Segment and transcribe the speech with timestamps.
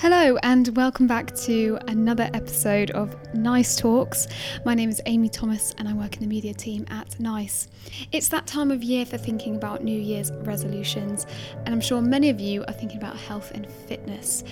[0.00, 4.28] Hello, and welcome back to another episode of NICE Talks.
[4.64, 7.68] My name is Amy Thomas, and I work in the media team at NICE.
[8.10, 11.26] It's that time of year for thinking about New Year's resolutions,
[11.66, 14.42] and I'm sure many of you are thinking about health and fitness.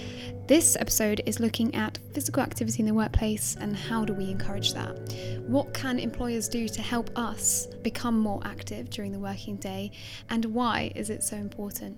[0.46, 4.74] This episode is looking at physical activity in the workplace and how do we encourage
[4.74, 4.98] that?
[5.46, 9.92] What can employers do to help us become more active during the working day,
[10.28, 11.96] and why is it so important?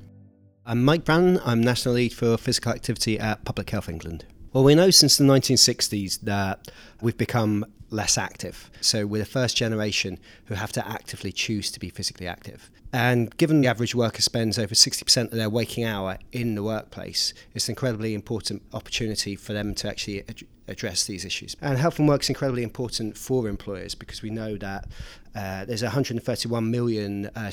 [0.66, 1.40] I'm Mike Brannan.
[1.44, 4.26] I'm National Lead for Physical Activity at Public Health England.
[4.52, 8.70] Well, we know since the 1960s that we've become less active.
[8.82, 12.70] So we're the first generation who have to actively choose to be physically active.
[12.92, 17.32] And given the average worker spends over 60% of their waking hour in the workplace,
[17.54, 21.56] it's an incredibly important opportunity for them to actually ad- address these issues.
[21.62, 24.88] And health and work is incredibly important for employers because we know that
[25.34, 27.50] uh, there's 131 million uh,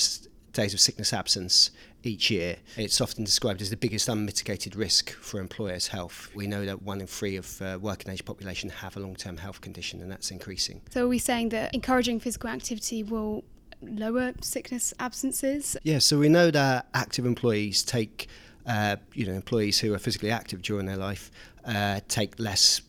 [0.58, 1.72] days of sickness absence
[2.04, 2.58] each year.
[2.78, 6.30] It's often described as the biggest unmitigated risk for employers' health.
[6.34, 9.62] We know that one in three of uh, working age population have a long-term health
[9.62, 10.82] condition, and that's increasing.
[10.90, 13.44] So, are we saying that encouraging physical activity will
[13.82, 15.78] lower sickness absences?
[15.84, 18.28] Yeah, so we know that active employees take,
[18.66, 21.30] uh, you know, employees who are physically active during their life
[21.66, 22.82] uh, take less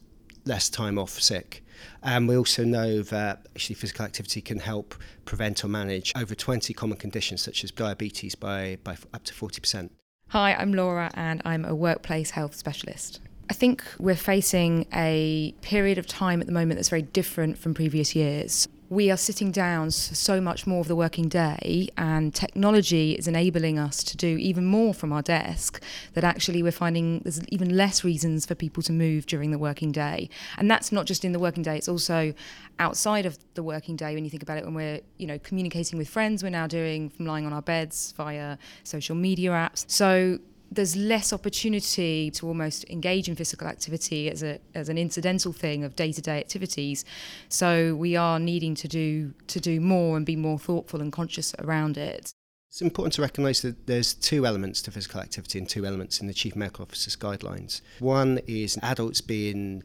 [0.44, 1.64] less time off sick.
[2.02, 6.72] And we also know that actually physical activity can help prevent or manage over 20
[6.74, 9.90] common conditions such as diabetes by, by up to 40%.
[10.28, 13.20] Hi, I'm Laura and I'm a workplace health specialist.
[13.50, 17.72] I think we're facing a period of time at the moment that's very different from
[17.72, 23.12] previous years we are sitting down so much more of the working day, and technology
[23.12, 25.82] is enabling us to do even more from our desk.
[26.14, 29.92] That actually we're finding there's even less reasons for people to move during the working
[29.92, 32.32] day, and that's not just in the working day; it's also
[32.78, 34.14] outside of the working day.
[34.14, 37.10] When you think about it, when we're you know communicating with friends, we're now doing
[37.10, 39.84] from lying on our beds via social media apps.
[39.90, 40.38] So
[40.70, 45.84] there's less opportunity to almost engage in physical activity as a as an incidental thing
[45.84, 47.04] of day-to-day activities.
[47.48, 51.54] So we are needing to do to do more and be more thoughtful and conscious
[51.58, 52.32] around it.
[52.70, 56.26] It's important to recognise that there's two elements to physical activity and two elements in
[56.26, 57.80] the chief medical officer's guidelines.
[57.98, 59.84] One is adults being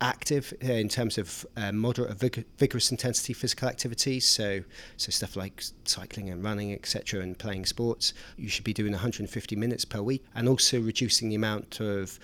[0.00, 4.62] active uh, in terms of uh, moderate or vig- vigorous intensity physical activities, so
[4.96, 8.12] so stuff like cycling and running, etc., and playing sports.
[8.36, 12.18] You should be doing 150 minutes per week, and also reducing the amount of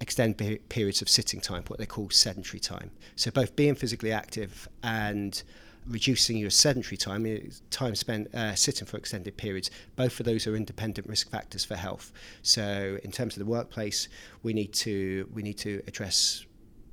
[0.00, 2.90] extended periods of sitting time, what they call sedentary time.
[3.16, 5.42] So both being physically active and
[5.86, 10.56] reducing your sedentary time, time spent uh, sitting for extended periods, both of those are
[10.56, 12.12] independent risk factors for health.
[12.42, 14.08] So in terms of the workplace,
[14.42, 16.44] we need to we need to address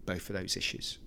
[0.08, 0.98] both of those issues.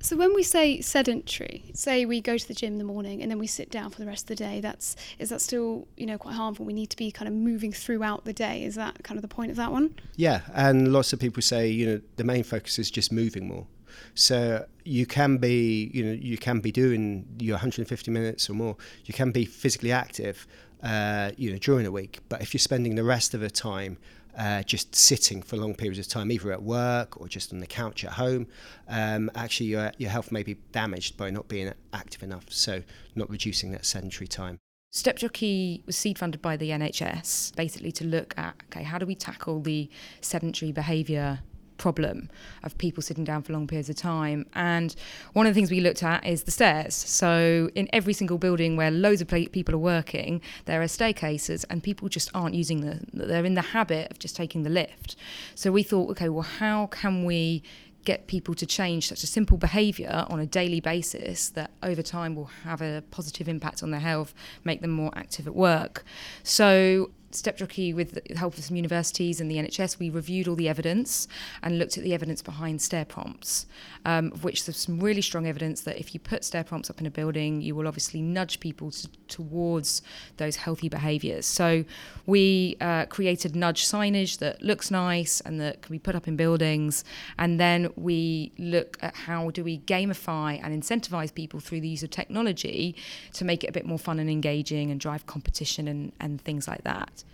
[0.00, 3.30] So when we say sedentary, say we go to the gym in the morning and
[3.30, 6.06] then we sit down for the rest of the day, that's is that still, you
[6.06, 6.66] know, quite harmful?
[6.66, 8.62] We need to be kind of moving throughout the day.
[8.62, 9.94] Is that kind of the point of that one?
[10.16, 13.66] Yeah, and lots of people say, you know, the main focus is just moving more.
[14.14, 18.76] So you can be, you know, you can be doing your 150 minutes or more.
[19.06, 20.46] You can be physically active,
[20.82, 22.20] uh, you know, during a week.
[22.28, 23.96] But if you're spending the rest of the time
[24.36, 27.66] uh, just sitting for long periods of time, either at work or just on the
[27.66, 28.46] couch at home,
[28.88, 32.82] um, actually your, your health may be damaged by not being active enough, so
[33.14, 34.58] not reducing that sedentary time.
[34.92, 39.14] StepJockey was seed funded by the NHS, basically to look at okay, how do we
[39.14, 41.40] tackle the sedentary behaviour
[41.76, 42.30] problem
[42.62, 44.46] of people sitting down for long periods of time.
[44.54, 44.94] And
[45.32, 46.94] one of the things we looked at is the stairs.
[46.94, 51.82] So in every single building where loads of people are working, there are staircases, and
[51.82, 53.06] people just aren't using them.
[53.12, 55.16] They're in the habit of just taking the lift.
[55.54, 57.62] So we thought, okay, well, how can we
[58.04, 62.36] get people to change such a simple behaviour on a daily basis that over time
[62.36, 64.32] will have a positive impact on their health,
[64.62, 66.04] make them more active at work.
[66.44, 67.10] So
[67.42, 71.28] StepJockey, with the help of some universities and the NHS, we reviewed all the evidence
[71.62, 73.66] and looked at the evidence behind stair prompts,
[74.04, 77.00] um, of which there's some really strong evidence that if you put stair prompts up
[77.00, 80.02] in a building, you will obviously nudge people to, towards
[80.36, 81.46] those healthy behaviours.
[81.46, 81.84] So
[82.26, 86.36] we uh, created nudge signage that looks nice and that can be put up in
[86.36, 87.04] buildings,
[87.38, 92.02] and then we look at how do we gamify and incentivise people through the use
[92.02, 92.94] of technology
[93.32, 96.66] to make it a bit more fun and engaging and drive competition and, and things
[96.68, 97.24] like that.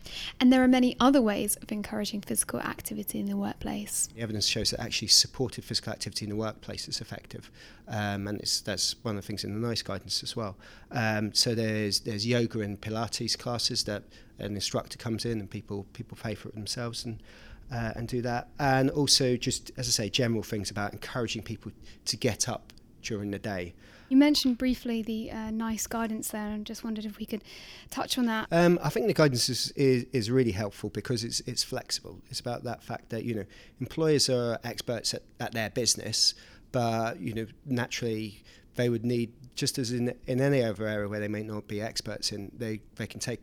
[0.40, 4.08] And there are many other ways of encouraging physical activity in the workplace.
[4.14, 7.50] The evidence shows that actually supported physical activity in the workplace is effective,
[7.88, 10.56] um, and that's one of the things in the NICE guidance as well.
[10.90, 14.04] Um, so there's there's yoga and Pilates classes that
[14.38, 17.22] an instructor comes in and people people pay for it themselves and.
[17.70, 21.72] Uh, and do that, and also just as I say, general things about encouraging people
[22.04, 23.72] to get up during the day.
[24.12, 27.42] You mentioned briefly the uh, NICE guidance there, and just wondered if we could
[27.88, 28.46] touch on that.
[28.52, 32.20] Um, I think the guidance is, is, is really helpful because it's it's flexible.
[32.28, 33.46] It's about that fact that you know
[33.80, 36.34] employers are experts at, at their business,
[36.72, 38.44] but you know naturally
[38.74, 41.80] they would need just as in in any other area where they may not be
[41.80, 43.40] experts in, they they can take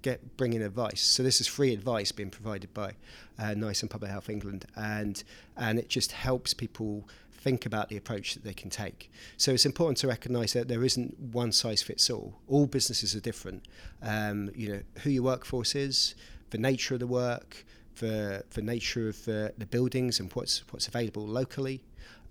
[0.00, 1.02] get bring in advice.
[1.02, 2.92] So this is free advice being provided by
[3.38, 5.22] uh, NICE and Public Health England, and
[5.58, 7.06] and it just helps people
[7.46, 9.08] think about the approach that they can take.
[9.36, 12.40] So it's important to recognise that there isn't one size fits all.
[12.48, 13.68] All businesses are different.
[14.02, 16.16] Um, you know who your workforce is,
[16.50, 17.64] the nature of the work,
[18.00, 21.84] the the nature of the, the buildings and what's what's available locally.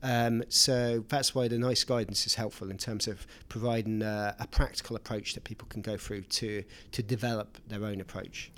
[0.04, 4.46] Um, so that's why the NICE guidance is helpful in terms of providing a, a,
[4.46, 8.52] practical approach that people can go through to to develop their own approach.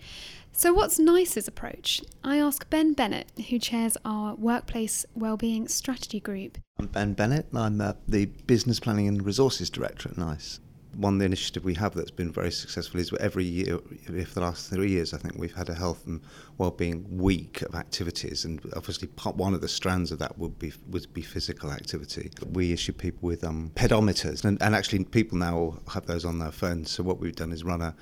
[0.51, 2.01] So, what's NICE's approach?
[2.23, 6.57] I ask Ben Bennett, who chairs our Workplace Wellbeing Strategy Group.
[6.79, 10.59] I'm Ben Bennett, I'm uh, the Business Planning and Resources Director at NICE.
[10.97, 14.89] One initiative we have that's been very successful is every year, for the last three
[14.89, 16.21] years, I think we've had a health and
[16.57, 20.73] well-being week of activities, and obviously part one of the strands of that would be
[20.89, 22.31] would be physical activity.
[22.51, 26.51] We issue people with um, pedometers, and, and actually people now have those on their
[26.51, 26.89] phones.
[26.89, 27.93] So what we've done is run a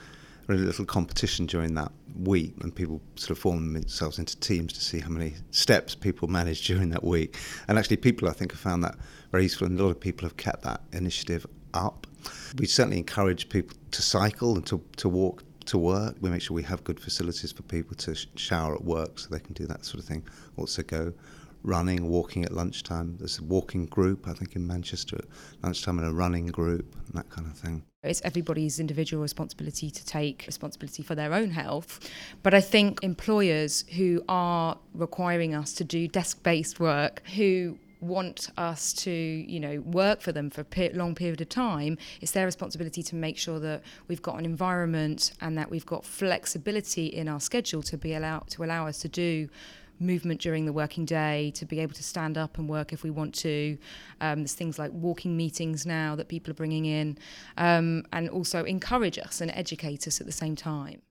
[0.48, 4.80] a little competition during that week, and people sort of form themselves into teams to
[4.80, 7.36] see how many steps people manage during that week.
[7.68, 8.96] And actually, people I think have found that
[9.32, 11.46] very useful, and a lot of people have kept that initiative
[11.76, 12.08] up.
[12.58, 16.16] We certainly encourage people to cycle and to, to walk to work.
[16.22, 19.30] We make sure we have good facilities for people to sh- shower at work so
[19.30, 20.24] they can do that sort of thing.
[20.58, 21.14] Also, go
[21.64, 23.18] running, walking at lunchtime.
[23.18, 25.26] There's a walking group, I think, in Manchester at
[25.64, 27.84] lunchtime, and a running group, and that kind of thing.
[28.04, 32.00] It's everybody's individual responsibility to take responsibility for their own health.
[32.44, 38.50] But I think employers who are requiring us to do desk based work, who want
[38.58, 42.46] us to, you know, work for them for a long period of time, it's their
[42.46, 47.28] responsibility to make sure that we've got an environment and that we've got flexibility in
[47.28, 49.50] our schedule to be allowed to allow us to do
[50.00, 53.10] movement during the working day, to be able to stand up and work if we
[53.10, 53.78] want to.
[54.22, 57.18] Um, there's things like walking meetings now that people are bringing in,
[57.58, 61.02] um, and also encourage us and educate us at the same time.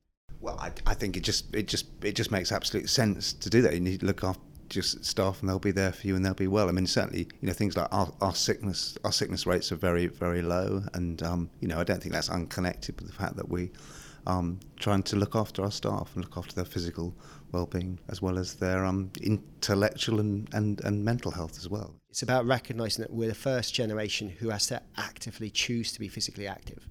[0.41, 3.63] Well, I, I think it just it just it just makes absolute sense to do
[3.63, 3.73] that.
[3.73, 4.43] You need to look after
[4.75, 6.69] just staff and they'll be there for you and they'll be well.
[6.69, 10.09] I mean, certainly, you know, things like our, our sickness, our sickness rates are very,
[10.09, 13.49] very low, and um, you know, I don't think that's unconnected with the fact that
[13.49, 13.71] we
[14.27, 17.15] um, trying to look after our staff and look after their physical
[17.53, 21.95] well-being as well as their um, intellectual and, and, and mental health as well.
[22.11, 26.09] It's about recognising that we're the first generation who has to actively choose to be
[26.09, 26.89] physically active,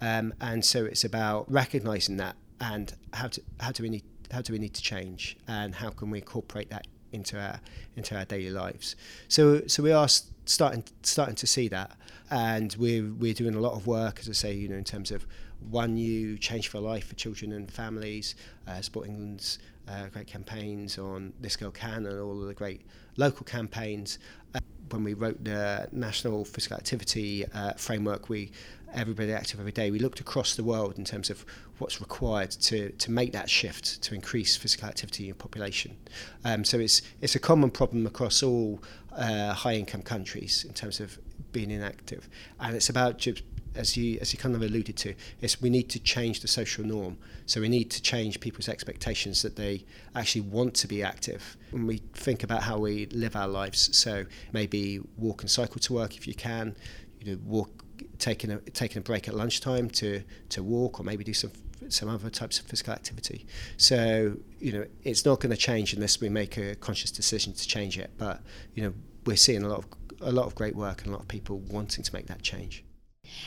[0.00, 4.42] um, and so it's about recognising that and how to how do we need how
[4.42, 7.60] do we need to change and how can we incorporate that into our
[7.96, 8.96] into our daily lives.
[9.28, 10.08] So so we are
[10.44, 11.96] starting starting to see that,
[12.30, 15.10] and we're we're doing a lot of work, as I say, you know, in terms
[15.10, 15.26] of
[15.70, 18.34] One You change for life for children and families,
[18.66, 19.58] uh, Sport England's
[19.88, 22.82] uh, great campaigns on This Girl Can and all of the great
[23.16, 24.18] local campaigns.
[24.54, 24.60] Uh,
[24.90, 28.50] when we wrote the national physical activity uh, framework, we
[28.94, 29.90] everybody active every day.
[29.90, 31.44] We looked across the world in terms of
[31.78, 35.96] what's required to, to make that shift to increase physical activity in population.
[36.44, 38.82] Um, so it's it's a common problem across all
[39.16, 41.18] uh, high income countries in terms of
[41.52, 42.28] being inactive,
[42.60, 43.26] and it's about
[43.74, 46.84] as you as you kind of alluded to, is we need to change the social
[46.84, 47.16] norm.
[47.46, 51.56] So we need to change people's expectations that they actually want to be active.
[51.70, 55.92] When we think about how we live our lives, so maybe walk and cycle to
[55.92, 56.76] work if you can,
[57.20, 57.84] you know, walk
[58.18, 61.52] taking a taking a break at lunchtime to to walk or maybe do some
[61.88, 63.46] some other types of physical activity.
[63.76, 67.66] So you know it's not going to change unless we make a conscious decision to
[67.66, 68.10] change it.
[68.18, 68.42] But
[68.74, 68.94] you know
[69.24, 69.86] we're seeing a lot of
[70.20, 72.84] a lot of great work and a lot of people wanting to make that change.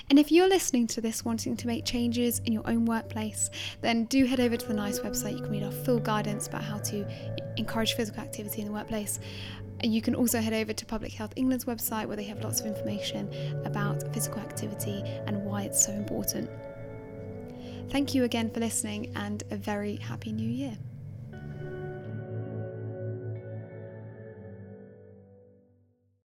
[0.09, 3.49] And if you're listening to this wanting to make changes in your own workplace,
[3.81, 5.33] then do head over to the NICE website.
[5.37, 7.05] You can read our full guidance about how to
[7.57, 9.19] encourage physical activity in the workplace.
[9.83, 12.67] You can also head over to Public Health England's website where they have lots of
[12.67, 13.29] information
[13.65, 16.49] about physical activity and why it's so important.
[17.89, 20.77] Thank you again for listening and a very happy new year.